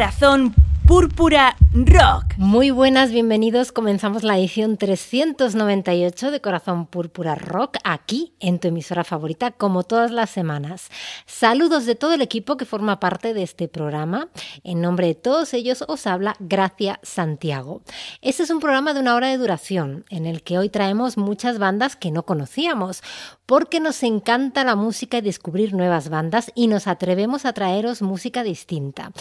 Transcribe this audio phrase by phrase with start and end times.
[0.00, 0.54] Corazón
[0.86, 2.36] Púrpura Rock.
[2.38, 3.70] Muy buenas, bienvenidos.
[3.70, 10.10] Comenzamos la edición 398 de Corazón Púrpura Rock aquí en tu emisora favorita, como todas
[10.10, 10.88] las semanas.
[11.26, 14.30] Saludos de todo el equipo que forma parte de este programa.
[14.64, 17.82] En nombre de todos ellos os habla Gracia Santiago.
[18.22, 21.58] Este es un programa de una hora de duración en el que hoy traemos muchas
[21.58, 23.02] bandas que no conocíamos,
[23.44, 28.42] porque nos encanta la música y descubrir nuevas bandas y nos atrevemos a traeros música
[28.42, 29.12] distinta.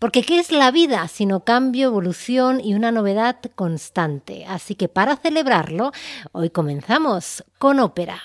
[0.00, 4.46] Porque ¿qué es la vida sino cambio, evolución y una novedad constante?
[4.48, 5.92] Así que para celebrarlo,
[6.32, 8.22] hoy comenzamos con ópera.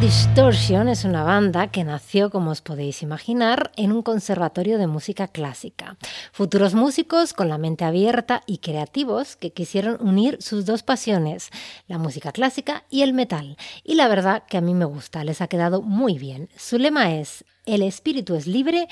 [0.00, 5.28] Distortion es una banda que nació, como os podéis imaginar, en un conservatorio de música
[5.28, 5.96] clásica.
[6.32, 11.50] Futuros músicos con la mente abierta y creativos que quisieron unir sus dos pasiones,
[11.86, 13.56] la música clásica y el metal.
[13.84, 16.48] Y la verdad que a mí me gusta, les ha quedado muy bien.
[16.56, 18.88] Su lema es el espíritu es libre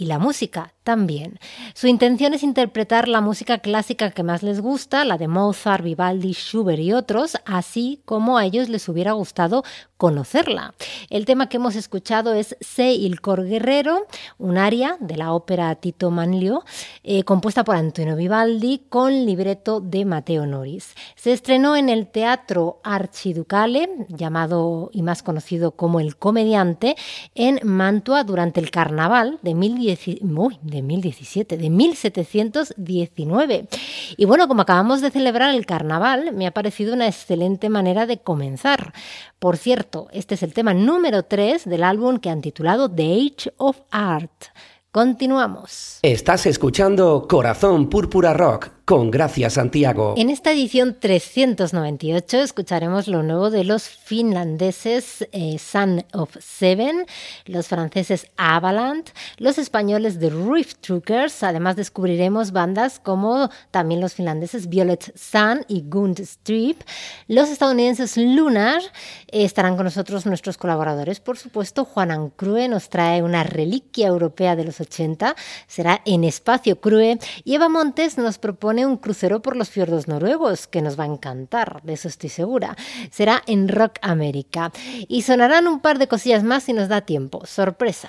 [0.00, 1.38] y la música también.
[1.74, 6.32] Su intención es interpretar la música clásica que más les gusta, la de Mozart, Vivaldi,
[6.32, 9.62] Schubert y otros, así como a ellos les hubiera gustado
[9.98, 10.72] conocerla.
[11.10, 14.06] El tema que hemos escuchado es Se il cor guerrero,
[14.38, 16.64] un aria de la ópera Tito Manlio,
[17.04, 20.94] eh, compuesta por Antonio Vivaldi con libreto de Matteo Noris.
[21.16, 26.96] Se estrenó en el Teatro Archiducale, llamado y más conocido como El Comediante,
[27.34, 29.54] en Mantua durante el Carnaval de
[29.96, 33.68] 1010 de 1017, de 1719.
[34.16, 38.18] Y bueno, como acabamos de celebrar el carnaval, me ha parecido una excelente manera de
[38.18, 38.92] comenzar.
[39.38, 43.52] Por cierto, este es el tema número 3 del álbum que han titulado The Age
[43.56, 44.46] of Art.
[44.92, 46.00] Continuamos.
[46.02, 50.14] Estás escuchando Corazón Púrpura Rock con Gracia Santiago.
[50.16, 57.06] En esta edición 398 escucharemos lo nuevo de los finlandeses eh, Sun of Seven,
[57.44, 61.44] los franceses Avalanche, los españoles de Rift Truckers.
[61.44, 66.80] Además descubriremos bandas como también los finlandeses Violet Sun y Gund Strip.
[67.28, 68.82] Los estadounidenses Lunar
[69.28, 71.84] estarán con nosotros nuestros colaboradores, por supuesto.
[71.84, 75.36] Juan Ancrue nos trae una reliquia europea de los 80,
[75.68, 77.20] será en Espacio Crue.
[77.44, 81.08] Y Eva Montes nos propone un crucero por los fiordos noruegos, que nos va a
[81.08, 82.76] encantar, de eso estoy segura.
[83.10, 84.72] Será en Rock América.
[85.08, 87.46] Y sonarán un par de cosillas más si nos da tiempo.
[87.46, 88.08] Sorpresa.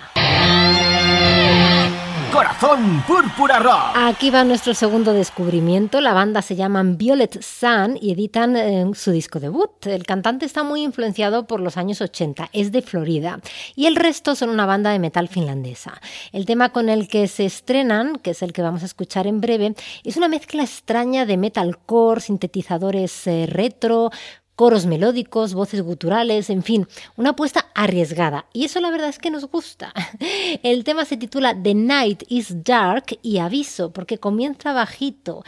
[2.32, 3.94] Corazón Púrpura Rock.
[3.94, 6.00] Aquí va nuestro segundo descubrimiento.
[6.00, 9.86] La banda se llaman Violet Sun y editan eh, su disco debut.
[9.86, 13.40] El cantante está muy influenciado por los años 80, es de Florida
[13.76, 16.00] y el resto son una banda de metal finlandesa.
[16.32, 19.42] El tema con el que se estrenan, que es el que vamos a escuchar en
[19.42, 24.10] breve, es una mezcla extraña de metalcore, sintetizadores eh, retro,
[24.56, 28.46] coros melódicos, voces guturales, en fin, una apuesta arriesgada.
[28.52, 29.92] Y eso la verdad es que nos gusta.
[30.62, 35.42] El tema se titula The Night is Dark y aviso, porque comienza bajito.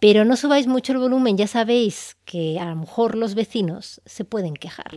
[0.00, 4.24] Pero no subáis mucho el volumen, ya sabéis que a lo mejor los vecinos se
[4.24, 4.90] pueden quejar.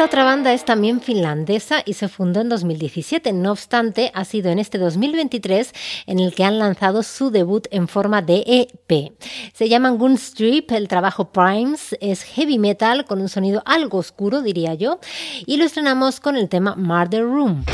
[0.00, 3.34] Esta otra banda es también finlandesa y se fundó en 2017.
[3.34, 5.74] No obstante, ha sido en este 2023
[6.06, 9.12] en el que han lanzado su debut en forma de EP.
[9.52, 14.72] Se llaman Gunstrip, el trabajo Primes es heavy metal con un sonido algo oscuro, diría
[14.72, 15.00] yo,
[15.44, 17.66] y lo estrenamos con el tema Murder Room.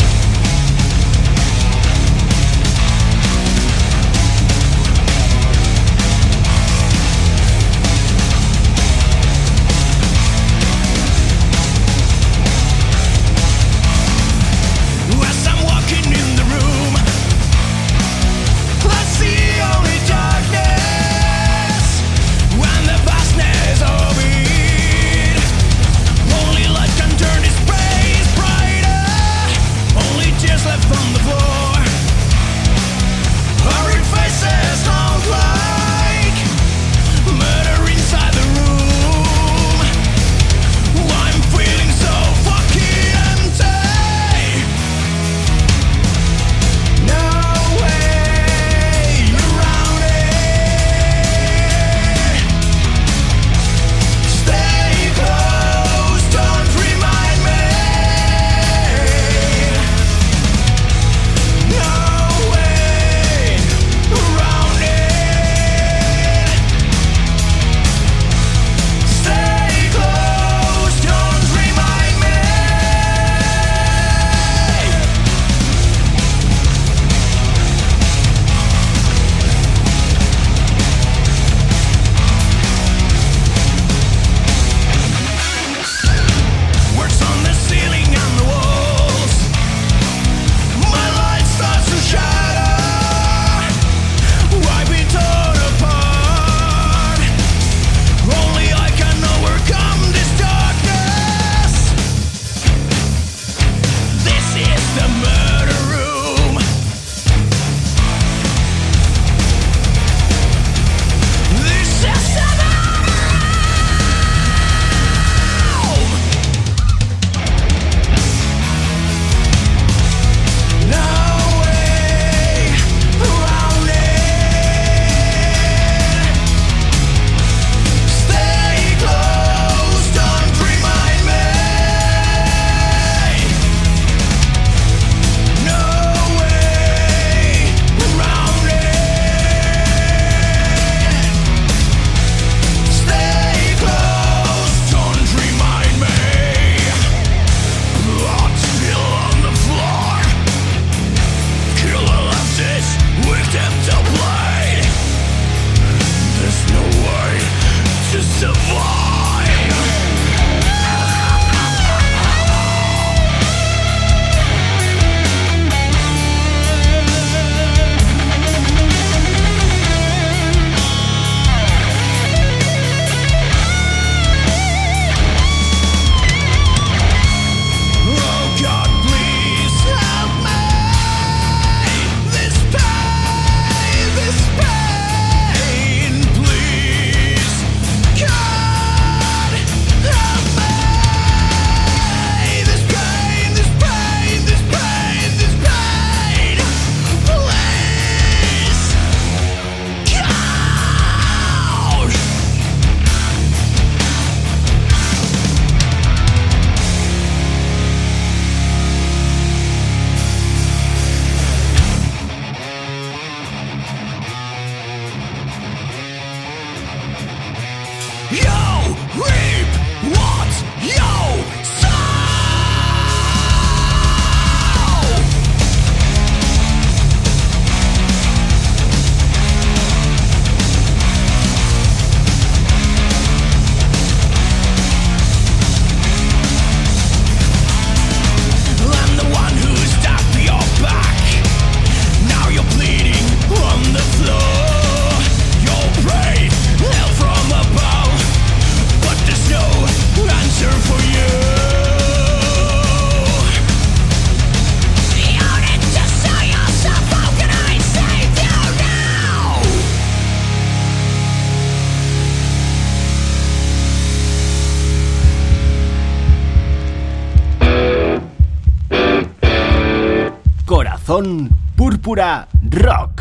[271.17, 272.46] Púrpura Rock.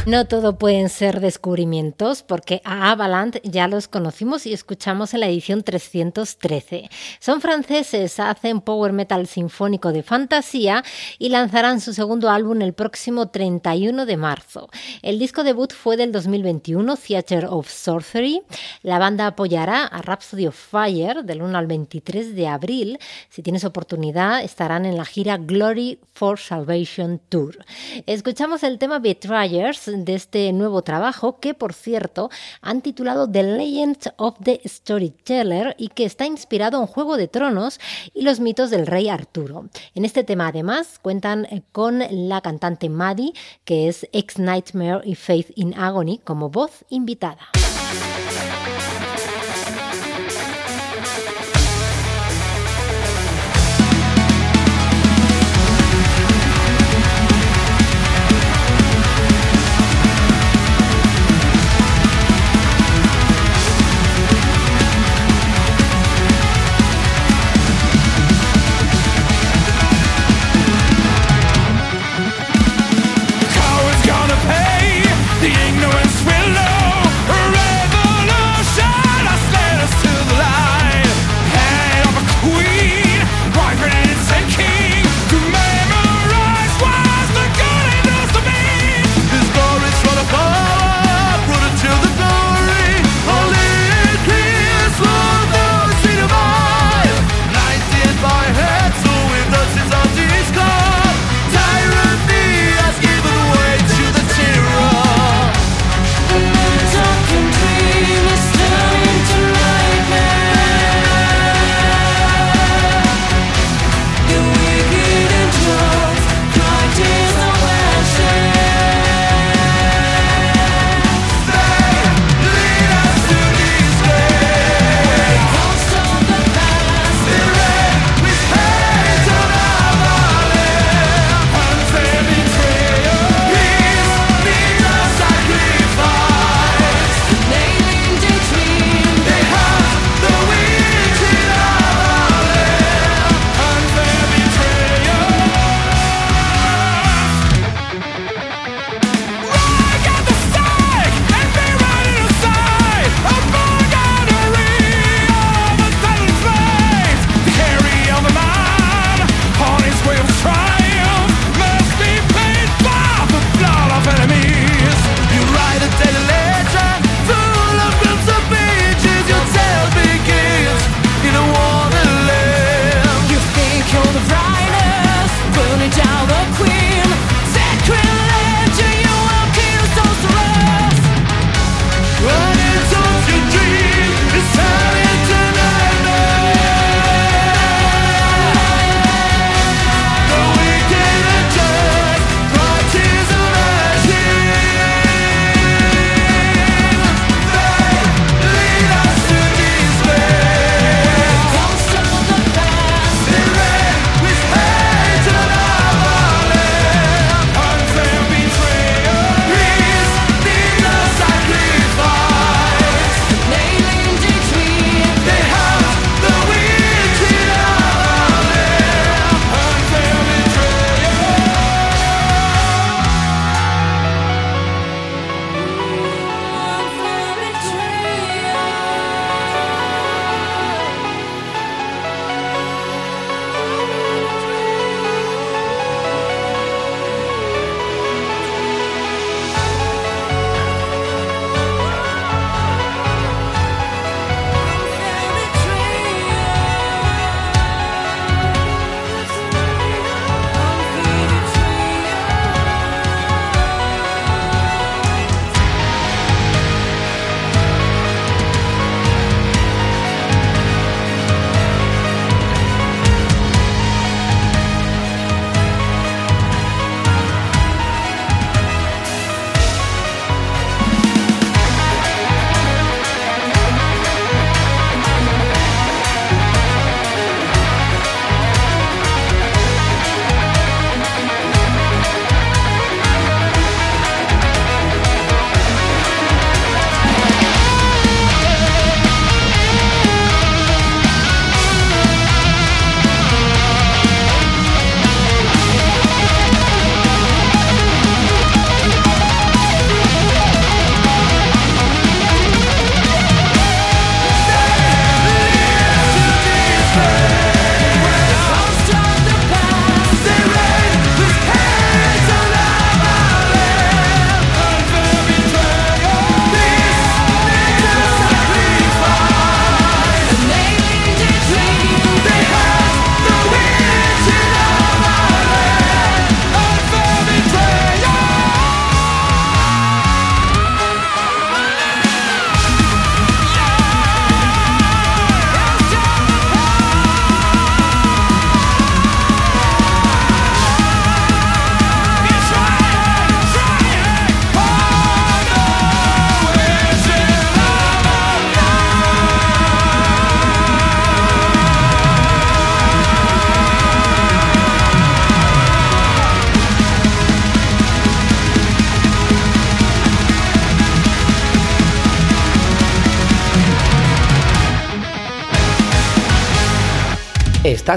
[0.06, 5.28] No todo pueden ser descubrimientos, porque a Avalanche ya los conocimos y escuchamos en la
[5.28, 6.92] edición 313.
[7.20, 10.84] Son franceses, hacen power metal sinfónico de fantasía
[11.18, 14.70] y lanzarán su segundo álbum el próximo 31 de marzo.
[15.02, 18.44] El disco debut fue del 2021, Theater of Sorcery.
[18.84, 23.00] La banda apoyará a Rhapsody of Fire del 1 al 23 de abril.
[23.30, 27.58] Si tienes oportunidad, estarán en la gira Glory for Salvation Tour.
[28.06, 32.30] Escuchamos el tema Betrayers de este nuevo trabajo que, por cierto,
[32.62, 37.80] han titulado The Legends of the Storyteller y que está inspirado en Juego de Tronos
[38.14, 39.70] y los mitos del rey Arturo.
[39.94, 43.34] En este tema, además, cuentan eh, con la cantante Maddie,
[43.64, 47.50] que es ex Nightmare y Faith in Agony, como voz invitada.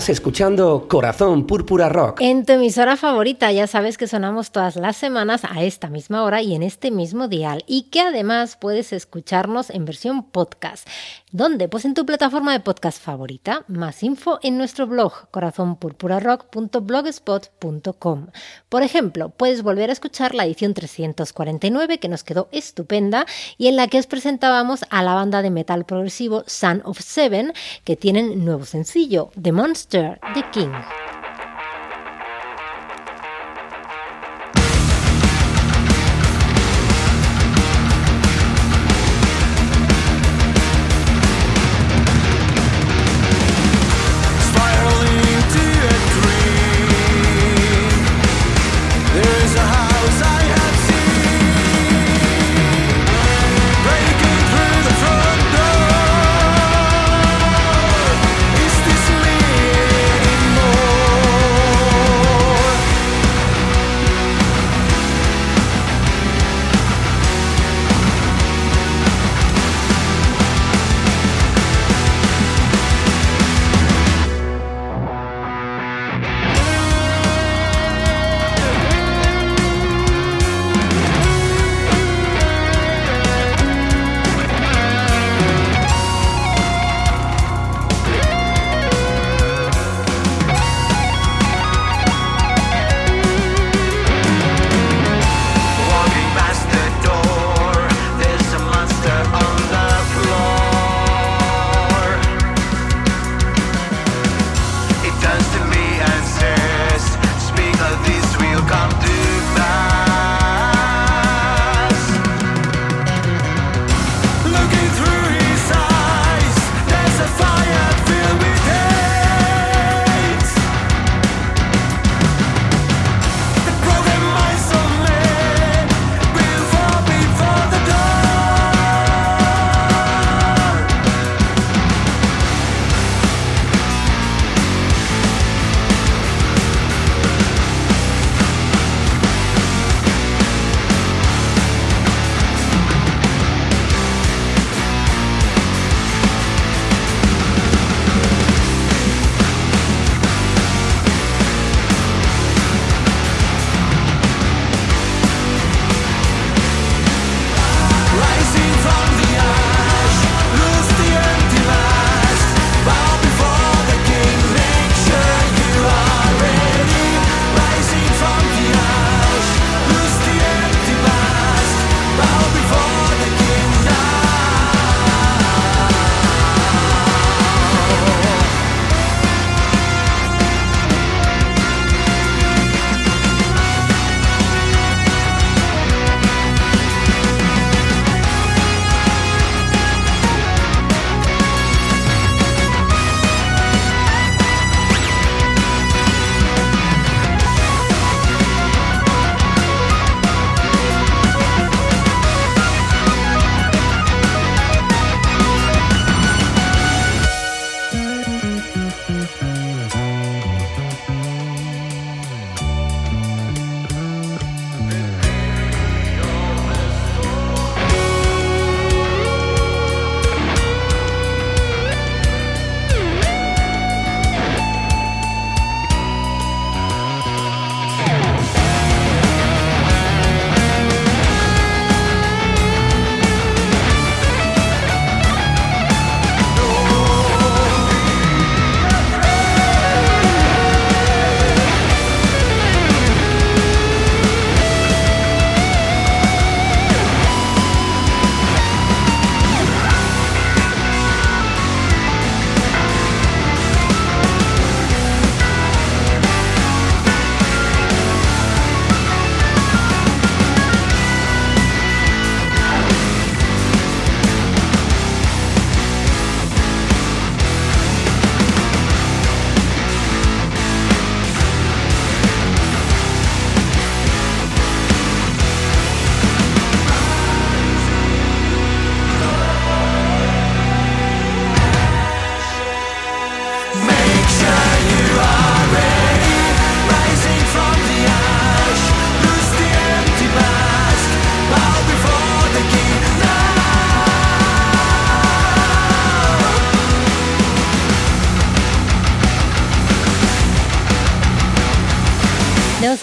[0.07, 2.21] Escuchando Corazón Púrpura Rock.
[2.21, 6.41] En tu emisora favorita ya sabes que sonamos todas las semanas a esta misma hora
[6.41, 10.87] y en este mismo dial y que además puedes escucharnos en versión podcast.
[11.33, 11.67] ¿Dónde?
[11.69, 13.65] Pues en tu plataforma de podcast favorita.
[13.67, 18.27] Más info en nuestro blog corazonpurpurarock.blogspot.com.
[18.69, 23.27] Por ejemplo, puedes volver a escuchar la edición 349 que nos quedó estupenda
[23.59, 27.53] y en la que os presentábamos a la banda de metal progresivo Sun of Seven
[27.85, 30.19] que tienen nuevo sencillo, The Monster, The
[30.53, 31.18] King.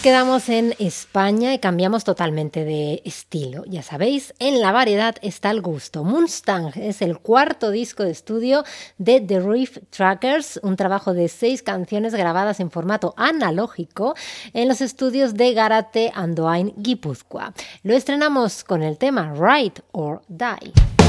[0.06, 3.64] Quedamos en España y cambiamos totalmente de estilo.
[3.66, 6.04] Ya sabéis, en la variedad está el gusto.
[6.04, 8.64] Mustang es el cuarto disco de estudio
[9.00, 14.14] de The Reef Trackers, un trabajo de seis canciones grabadas en formato analógico
[14.54, 17.56] en los estudios de Garate Andoain, Guipúzcoa.
[17.82, 21.05] Lo estrenamos con el tema Ride or Die.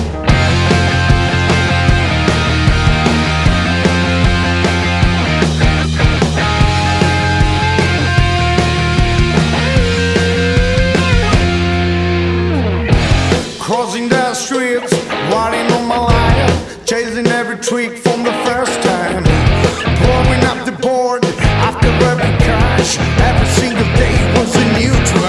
[13.67, 14.93] Crossing the streets,
[15.33, 19.25] riding on my life, chasing every trick from the first time.
[20.05, 21.25] Blowing up the board
[21.67, 25.26] after every crash, every single day was a new try.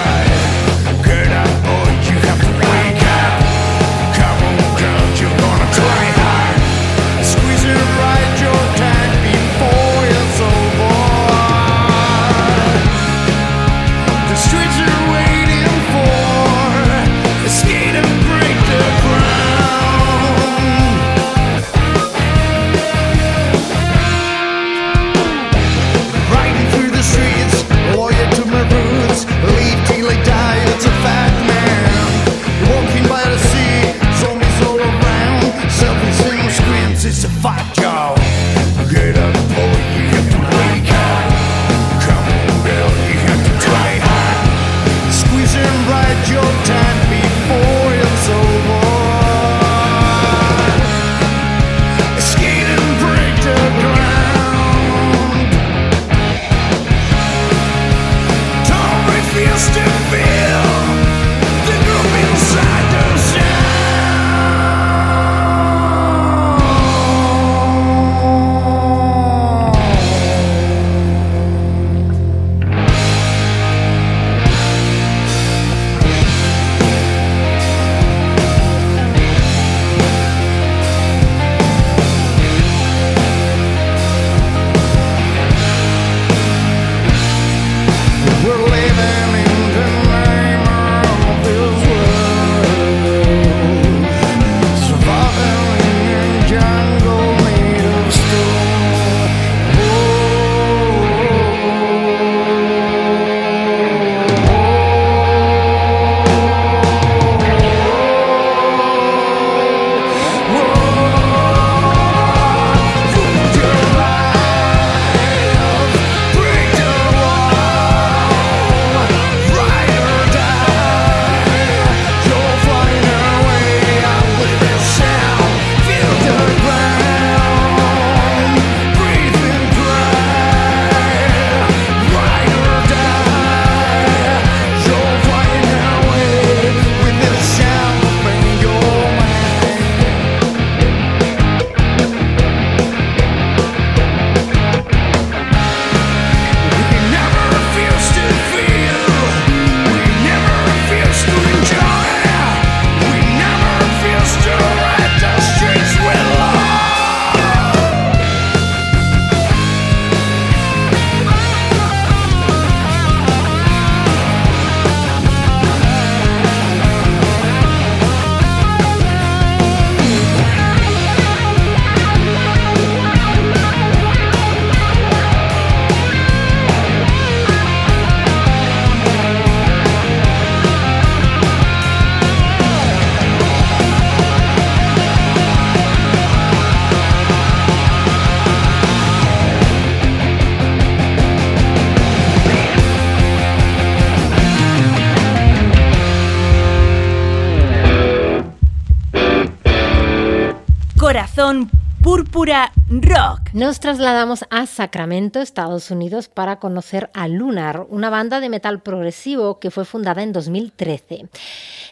[203.58, 209.60] Nos trasladamos a Sacramento, Estados Unidos, para conocer a Lunar, una banda de metal progresivo
[209.60, 211.28] que fue fundada en 2013.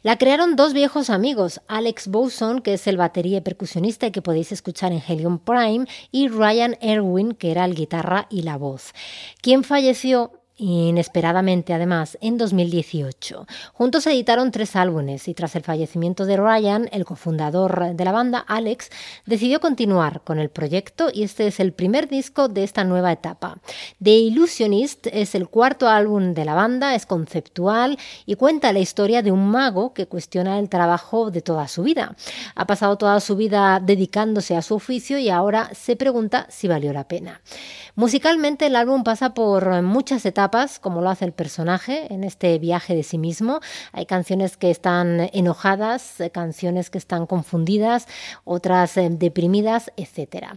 [0.04, 4.22] La crearon dos viejos amigos, Alex Boson, que es el batería y percusionista y que
[4.22, 8.94] podéis escuchar en Helium Prime, y Ryan Erwin, que era el guitarra y la voz,
[9.42, 13.46] quien falleció inesperadamente además en 2018.
[13.74, 18.40] Juntos editaron tres álbumes y tras el fallecimiento de Ryan, el cofundador de la banda,
[18.40, 18.90] Alex,
[19.26, 23.58] decidió continuar con el proyecto y este es el primer disco de esta nueva etapa.
[24.02, 29.22] The Illusionist es el cuarto álbum de la banda, es conceptual y cuenta la historia
[29.22, 32.16] de un mago que cuestiona el trabajo de toda su vida.
[32.56, 36.94] Ha pasado toda su vida dedicándose a su oficio y ahora se pregunta si valió
[36.94, 37.42] la pena.
[37.96, 42.94] Musicalmente el álbum pasa por muchas etapas como lo hace el personaje en este viaje
[42.94, 43.62] de sí mismo.
[43.94, 48.08] Hay canciones que están enojadas, canciones que están confundidas,
[48.44, 50.48] otras eh, deprimidas, etc.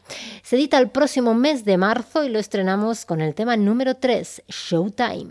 [0.43, 4.43] Se edita el próximo mes de marzo y lo estrenamos con el tema número 3,
[4.49, 5.31] Showtime.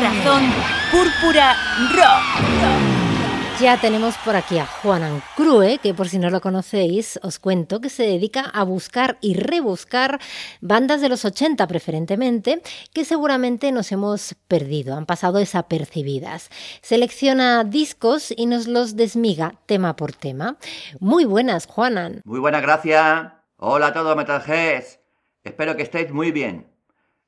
[0.00, 0.44] Corazón
[0.90, 1.54] Púrpura
[1.92, 3.60] Rock.
[3.60, 7.82] Ya tenemos por aquí a Juan Crue, que por si no lo conocéis, os cuento
[7.82, 10.18] que se dedica a buscar y rebuscar
[10.62, 12.62] bandas de los 80 preferentemente,
[12.94, 16.48] que seguramente nos hemos perdido, han pasado desapercibidas.
[16.80, 20.56] Selecciona discos y nos los desmiga tema por tema.
[20.98, 22.22] Muy buenas, Juanan.
[22.24, 23.32] Muy buenas, gracias.
[23.58, 24.98] Hola a todos, Metalheads.
[25.44, 26.70] Espero que estéis muy bien.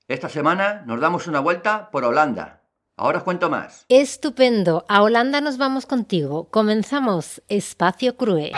[0.08, 2.61] Esta semana nos damos una vuelta por Holanda.
[2.96, 3.86] Ahora os cuento más.
[3.88, 4.84] Estupendo.
[4.86, 6.48] A Holanda nos vamos contigo.
[6.50, 8.52] Comenzamos Espacio Crue.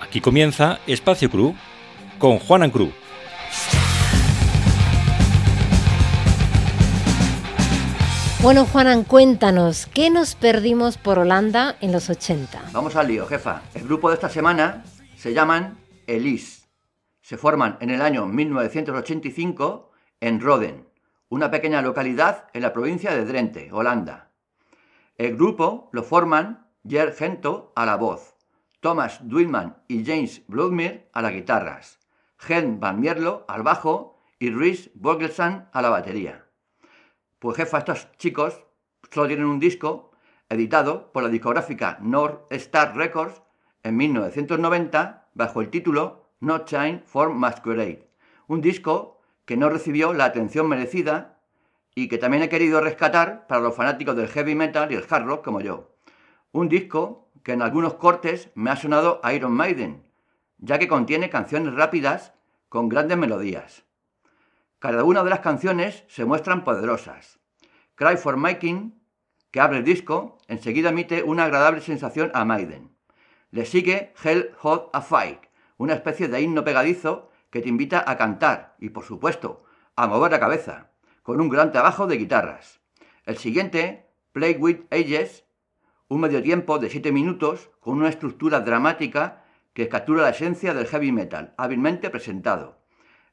[0.00, 1.54] Aquí comienza Espacio Cru
[2.18, 2.92] con Juanan Cru.
[8.42, 12.60] Bueno, Juanan, cuéntanos, ¿qué nos perdimos por Holanda en los 80?
[12.72, 13.62] Vamos al lío, jefa.
[13.72, 14.82] El grupo de esta semana
[15.16, 16.61] se llaman Elise.
[17.32, 20.86] Se forman en el año 1985 en Roden,
[21.30, 24.32] una pequeña localidad en la provincia de Drenthe, Holanda.
[25.16, 28.36] El grupo lo forman Jer Gento a la voz,
[28.80, 32.00] Thomas Duilman y James Bloodmere a las guitarras,
[32.36, 36.44] Gen Van Mierlo al bajo y Rhys Vogelsang a la batería.
[37.38, 38.62] Pues jefa, estos chicos
[39.10, 40.10] solo tienen un disco
[40.50, 43.40] editado por la discográfica North Star Records
[43.82, 48.08] en 1990 bajo el título No Time for Masquerade,
[48.48, 51.38] un disco que no recibió la atención merecida
[51.94, 55.24] y que también he querido rescatar para los fanáticos del heavy metal y el hard
[55.24, 55.94] rock como yo.
[56.50, 60.02] Un disco que en algunos cortes me ha sonado a Iron Maiden,
[60.58, 62.32] ya que contiene canciones rápidas
[62.68, 63.84] con grandes melodías.
[64.80, 67.38] Cada una de las canciones se muestran poderosas.
[67.94, 69.00] Cry for Making,
[69.52, 72.90] que abre el disco, enseguida emite una agradable sensación a Maiden.
[73.52, 75.51] Le sigue Hell Hot a Fight,
[75.82, 79.64] una especie de himno pegadizo que te invita a cantar y, por supuesto,
[79.96, 80.92] a mover la cabeza,
[81.24, 82.80] con un gran trabajo de guitarras.
[83.26, 85.44] El siguiente, Play with Ages,
[86.06, 90.86] un medio tiempo de 7 minutos con una estructura dramática que captura la esencia del
[90.86, 92.78] heavy metal, hábilmente presentado.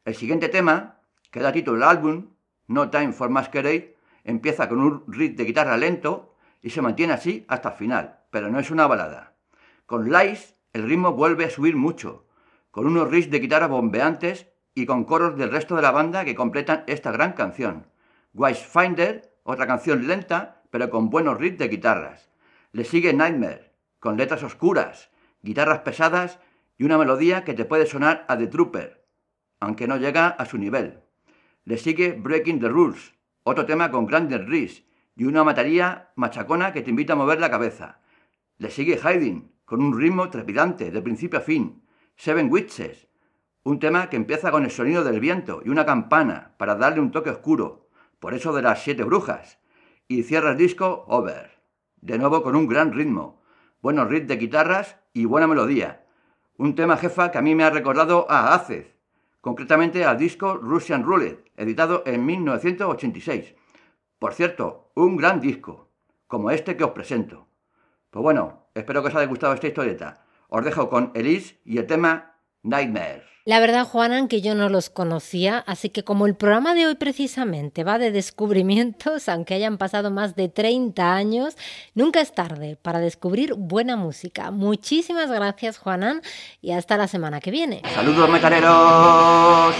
[0.04, 2.32] El siguiente tema, que da título al álbum,
[2.66, 7.46] No Time for Masquerade, empieza con un riff de guitarra lento y se mantiene así
[7.48, 9.36] hasta el final, pero no es una balada.
[9.86, 12.26] Con Lies, el ritmo vuelve a subir mucho,
[12.80, 16.34] con unos riffs de guitarra bombeantes y con coros del resto de la banda que
[16.34, 17.88] completan esta gran canción.
[18.34, 22.30] Wise Finder, otra canción lenta, pero con buenos riffs de guitarras.
[22.72, 25.12] Le sigue Nightmare, con letras oscuras,
[25.42, 26.40] guitarras pesadas
[26.78, 29.06] y una melodía que te puede sonar a The Trooper,
[29.60, 31.02] aunque no llega a su nivel.
[31.66, 33.14] Le sigue Breaking the Rules,
[33.44, 34.86] otro tema con grandes riffs
[35.18, 38.00] y una batería machacona que te invita a mover la cabeza.
[38.58, 41.84] Le sigue Hiding, con un ritmo trepidante de principio a fin.
[42.22, 43.08] Seven Witches,
[43.64, 47.12] un tema que empieza con el sonido del viento y una campana para darle un
[47.12, 47.88] toque oscuro,
[48.20, 49.58] por eso de las siete brujas.
[50.10, 51.62] Y cierra el disco Over,
[52.02, 53.42] de nuevo con un gran ritmo,
[53.82, 56.08] buenos riffs de guitarras y buena melodía.
[56.58, 58.98] Un tema jefa que a mí me ha recordado a Acez,
[59.40, 63.56] concretamente al disco Russian Roulette, editado en 1986.
[64.20, 65.88] Por cierto, un gran disco,
[66.28, 67.48] como este que os presento.
[68.10, 70.26] Pues bueno, espero que os haya gustado esta historieta.
[70.50, 73.30] Os dejo con Elise y el tema Nightmare.
[73.46, 76.94] La verdad, Juanan, que yo no los conocía, así que como el programa de hoy
[76.94, 81.58] precisamente va de descubrimientos, aunque hayan pasado más de 30 años,
[81.96, 84.52] nunca es tarde para descubrir buena música.
[84.52, 86.22] Muchísimas gracias, Juanan,
[86.62, 87.82] y hasta la semana que viene.
[87.96, 89.76] Saludos metaleros.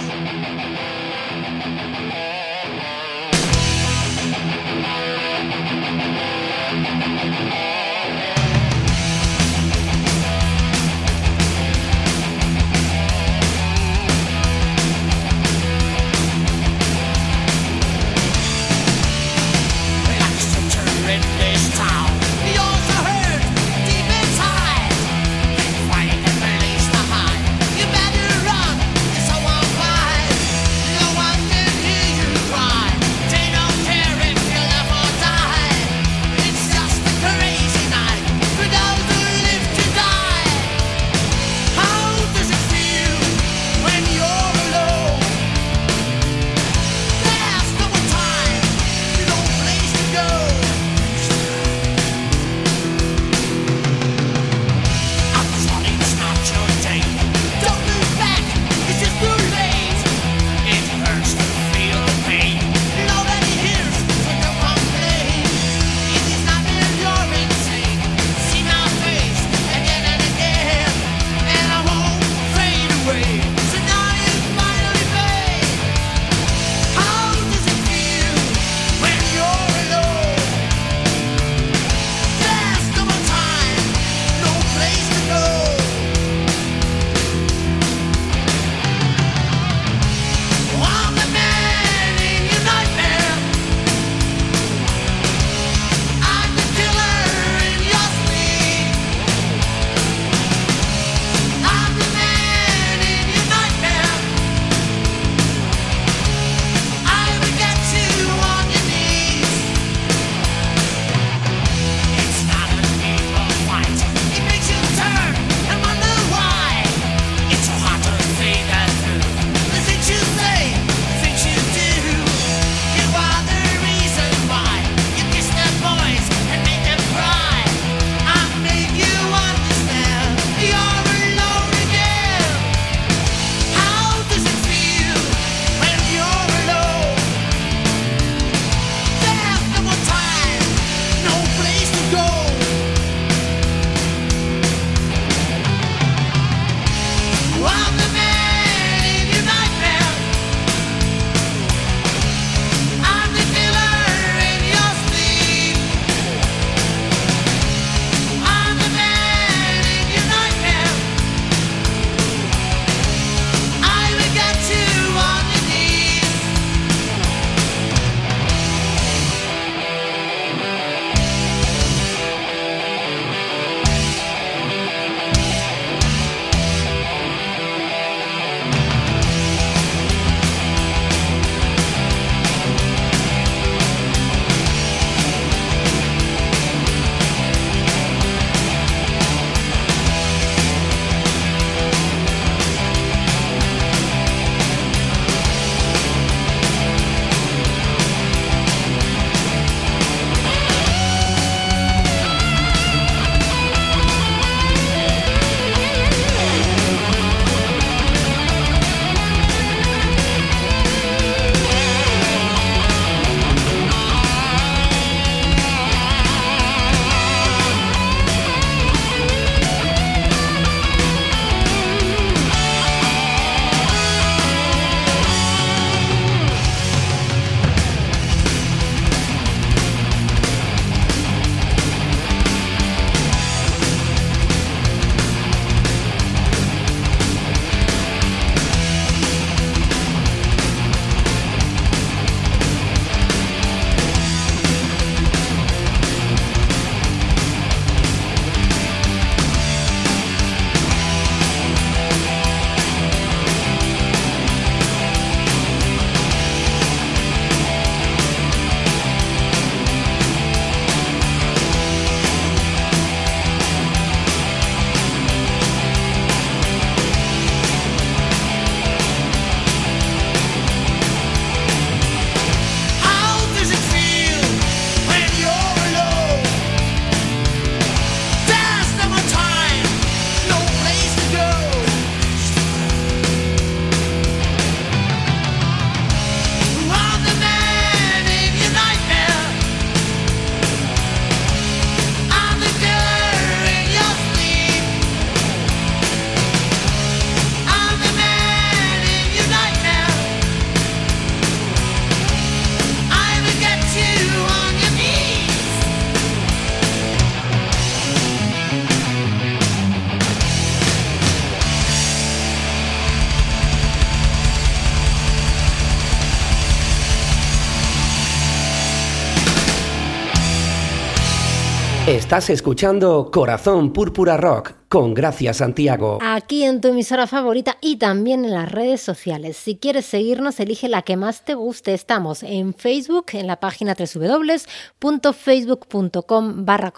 [322.30, 326.20] Estás escuchando Corazón Púrpura Rock con Gracia Santiago.
[326.22, 329.56] Aquí en tu emisora favorita y también en las redes sociales.
[329.56, 331.92] Si quieres seguirnos, elige la que más te guste.
[331.92, 336.92] Estamos en Facebook, en la página www.facebook.com barra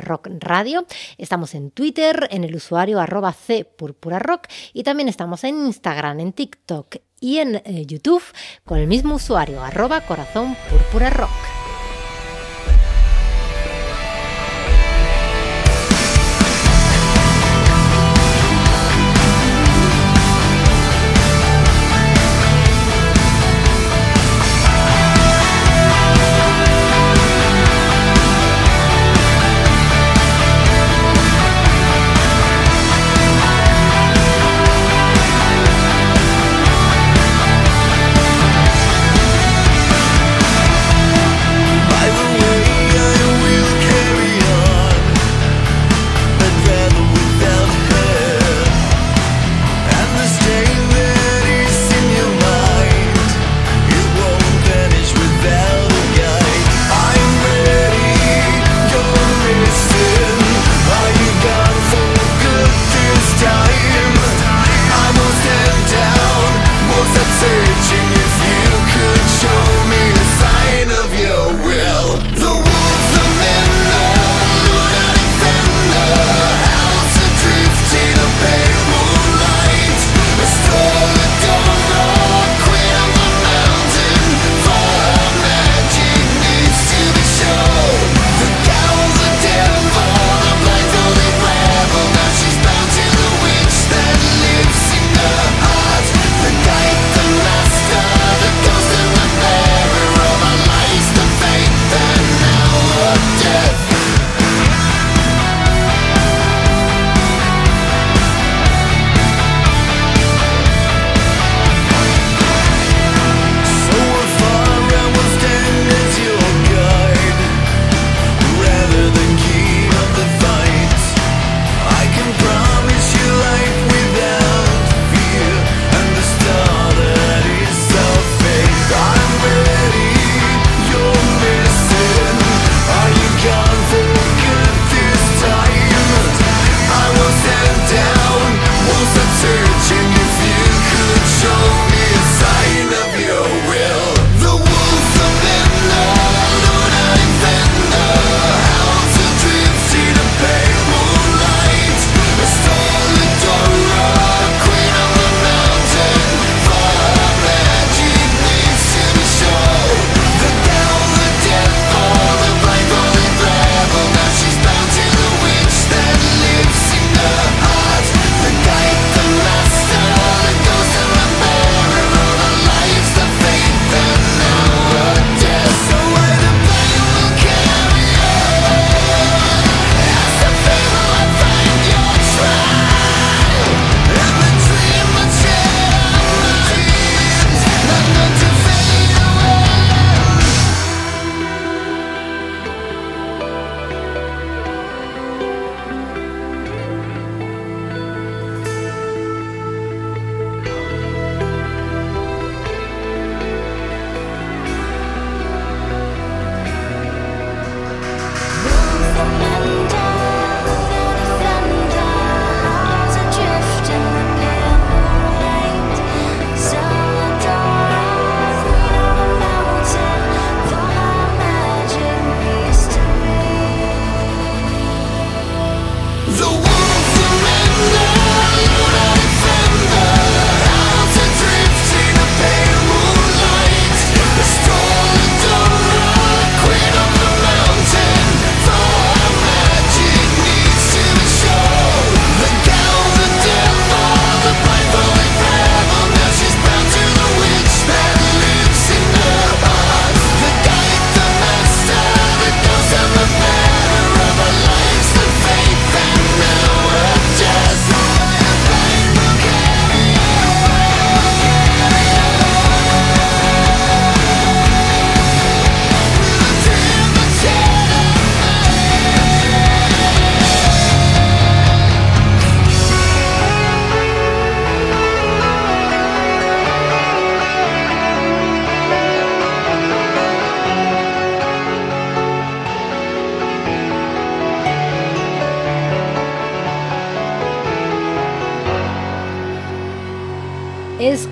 [0.00, 0.86] Rock Radio.
[1.18, 6.20] Estamos en Twitter, en el usuario arroba C Púrpura Rock y también estamos en Instagram,
[6.20, 8.22] en TikTok y en eh, YouTube
[8.64, 11.57] con el mismo usuario arroba Corazón Púrpura Rock.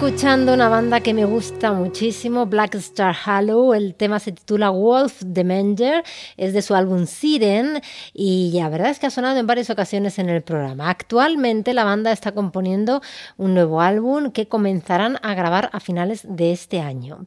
[0.07, 5.25] Escuchando una banda que me gusta muchísimo, Black Star Hollow, el tema se titula Wolf
[5.33, 6.05] the Menger,
[6.37, 7.83] es de su álbum Siren
[8.13, 10.91] y la verdad es que ha sonado en varias ocasiones en el programa.
[10.91, 13.03] Actualmente la banda está componiendo
[13.37, 17.27] un nuevo álbum que comenzarán a grabar a finales de este año.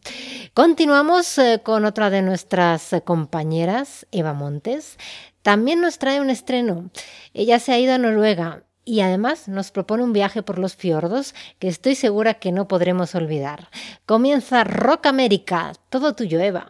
[0.54, 4.98] Continuamos eh, con otra de nuestras compañeras, Eva Montes.
[5.42, 6.90] También nos trae un estreno.
[7.34, 11.36] Ella se ha ido a Noruega y además nos propone un viaje por los fiordos
[11.60, 13.70] que estoy segura que no podremos olvidar.
[14.08, 16.66] Comienza Rock América, todo tuyo Eva.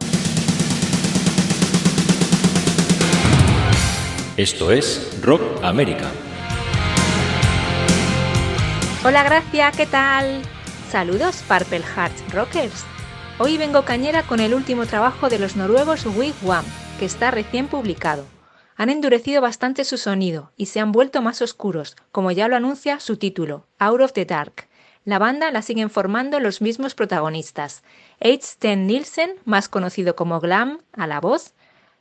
[4.36, 6.10] Esto es Rock América.
[9.02, 10.42] Hola Gracia, ¿qué tal?
[10.90, 12.84] Saludos Purple Hearts Rockers.
[13.38, 16.66] Hoy vengo cañera con el último trabajo de los noruegos Wigwam,
[16.98, 18.26] que está recién publicado
[18.80, 22.98] han endurecido bastante su sonido y se han vuelto más oscuros, como ya lo anuncia
[22.98, 24.68] su título, Out of the Dark.
[25.04, 27.82] La banda la siguen formando los mismos protagonistas,
[28.22, 28.40] H.
[28.40, 31.52] Sten Nielsen, más conocido como Glam, a la voz,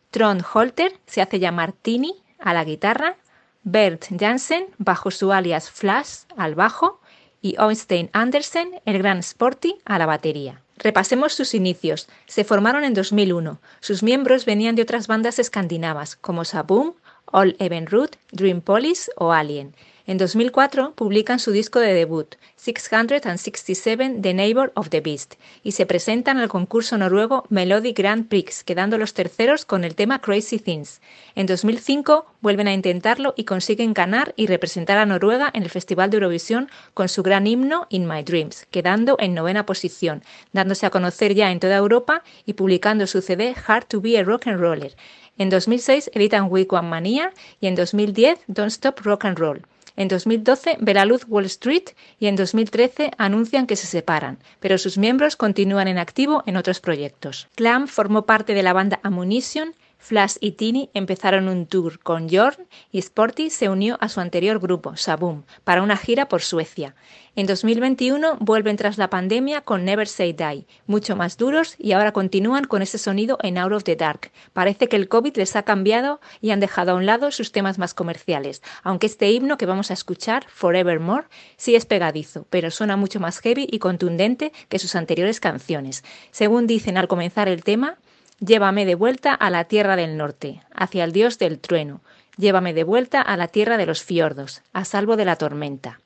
[0.10, 3.18] Trond Holter, se hace llamar Tini, a la guitarra,
[3.64, 7.02] Bert Jansen, bajo su alias Flash, al bajo,
[7.42, 10.64] y Oystein Andersen, el gran Sporty, a la batería.
[10.80, 12.08] Repasemos sus inicios.
[12.26, 13.60] Se formaron en 2001.
[13.82, 16.94] Sus miembros venían de otras bandas escandinavas como Saboom,
[17.26, 19.76] All Evenroot, Dream Police o Alien.
[20.10, 25.86] En 2004 publican su disco de debut, 667 The Neighbor of the Beast, y se
[25.86, 31.00] presentan al concurso noruego Melody Grand Prix, quedando los terceros con el tema Crazy Things.
[31.36, 36.10] En 2005 vuelven a intentarlo y consiguen ganar y representar a Noruega en el Festival
[36.10, 40.90] de Eurovisión con su gran himno In My Dreams, quedando en novena posición, dándose a
[40.90, 44.60] conocer ya en toda Europa y publicando su CD Hard to Be a Rock and
[44.60, 44.96] Roller.
[45.38, 47.32] En 2006 editan Week One Mania
[47.62, 49.62] y en 2010 Don't Stop Rock and Roll.
[50.00, 51.90] En 2012 ve la luz Wall Street
[52.22, 56.80] y en 2013 anuncian que se separan, pero sus miembros continúan en activo en otros
[56.80, 57.50] proyectos.
[57.56, 62.68] Clam formó parte de la banda Ammunition Flash y Tini empezaron un tour con Jorn
[62.92, 66.96] y Sporty se unió a su anterior grupo, Saboom, para una gira por Suecia.
[67.36, 72.12] En 2021 vuelven tras la pandemia con Never Say Die, mucho más duros y ahora
[72.12, 74.32] continúan con ese sonido en Out of the Dark.
[74.54, 77.78] Parece que el COVID les ha cambiado y han dejado a un lado sus temas
[77.78, 81.28] más comerciales, aunque este himno que vamos a escuchar, Forevermore,
[81.58, 86.04] sí es pegadizo, pero suena mucho más heavy y contundente que sus anteriores canciones.
[86.32, 87.98] Según dicen al comenzar el tema,
[88.40, 92.02] Llévame de vuelta a la tierra del norte, hacia el dios del trueno.
[92.38, 96.00] Llévame de vuelta a la tierra de los fiordos, a salvo de la tormenta.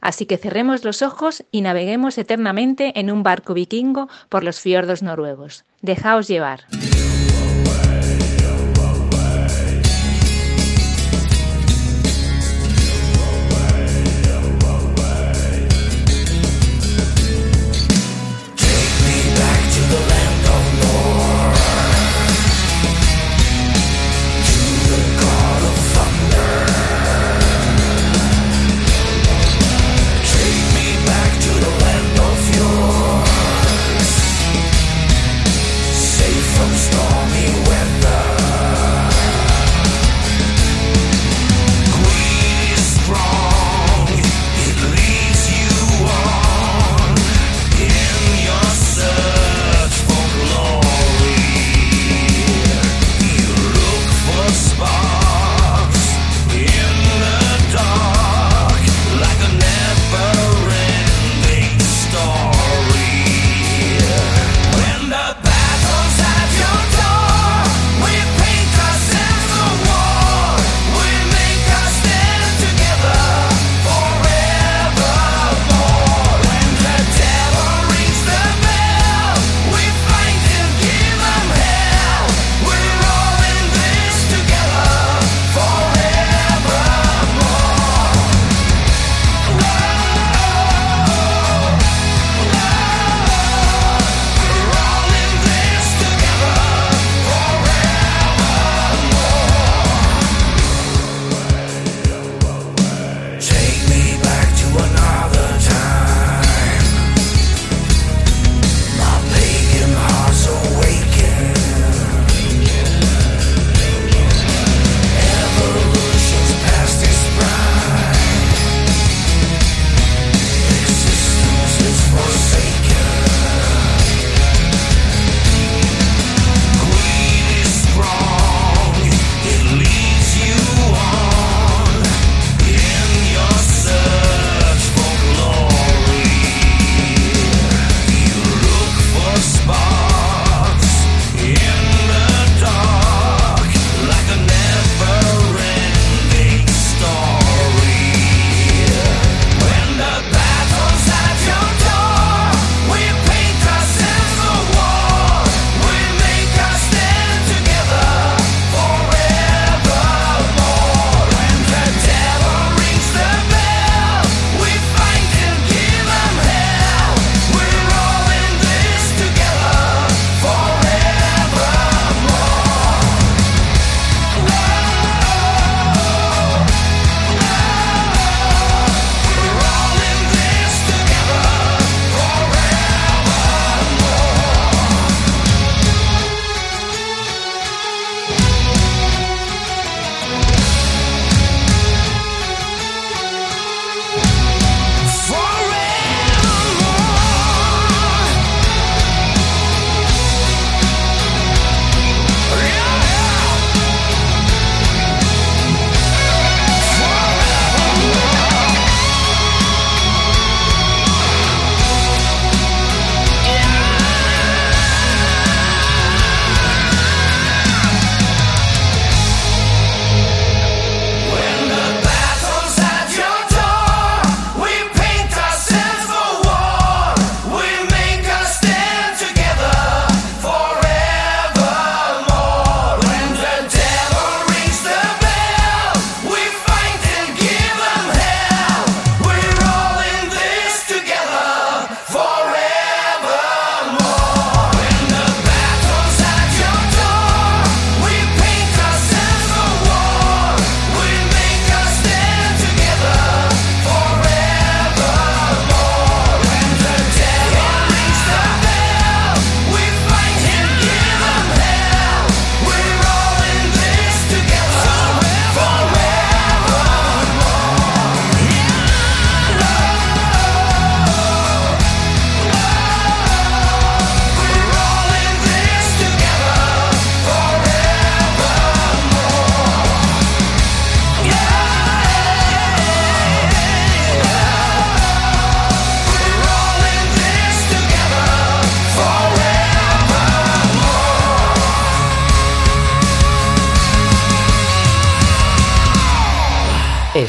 [0.00, 5.02] Así que cerremos los ojos y naveguemos eternamente en un barco vikingo por los fiordos
[5.02, 5.64] noruegos.
[5.80, 6.64] Dejaos llevar.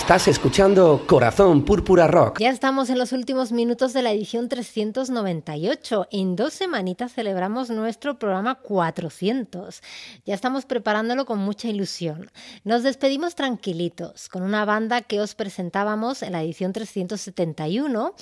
[0.07, 2.39] Estás escuchando Corazón Púrpura Rock.
[2.39, 6.07] Ya estamos en los últimos minutos de la edición 398.
[6.11, 9.81] En dos semanitas celebramos nuestro programa 400.
[10.23, 12.31] Ya estamos preparándolo con mucha ilusión.
[12.63, 18.15] Nos despedimos tranquilitos con una banda que os presentábamos en la edición 371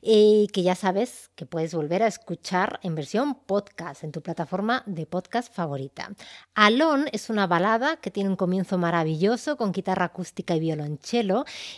[0.00, 4.84] y que ya sabes que puedes volver a escuchar en versión podcast en tu plataforma
[4.86, 6.12] de podcast favorita.
[6.54, 11.31] Alon es una balada que tiene un comienzo maravilloso con guitarra acústica y violonchelo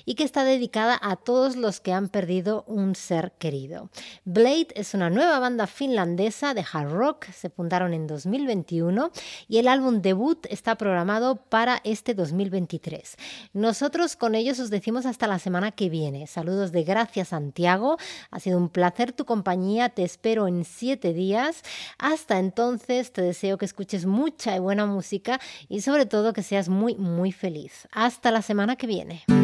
[0.04, 3.90] y que está dedicada a todos los que han perdido un ser querido.
[4.24, 9.10] Blade es una nueva banda finlandesa de hard rock, se fundaron en 2021
[9.48, 13.16] y el álbum debut está programado para este 2023.
[13.52, 16.26] Nosotros con ellos os decimos hasta la semana que viene.
[16.26, 17.96] Saludos de Gracias Santiago,
[18.30, 21.62] ha sido un placer tu compañía, te espero en siete días.
[21.98, 26.68] Hasta entonces te deseo que escuches mucha y buena música y sobre todo que seas
[26.68, 27.88] muy muy feliz.
[27.92, 29.43] Hasta la semana que viene.